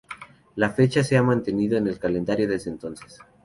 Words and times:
La 0.55 0.71
fecha 0.71 1.03
se 1.03 1.15
ha 1.15 1.21
mantenido 1.21 1.77
en 1.77 1.85
el 1.85 1.99
calendario 1.99 2.47
desde 2.47 2.71
entonces. 2.71 3.19